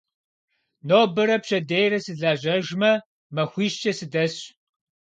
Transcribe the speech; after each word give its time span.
Нобэрэ 0.87 1.37
пщэдейрэ 1.43 1.97
сылэжьэжмэ, 2.05 2.91
махуищкӏэ 3.35 3.91
сыдэсщ. 3.97 4.39